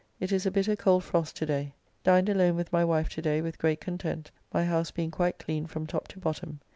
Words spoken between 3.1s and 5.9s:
day with great content, my house being quite clean from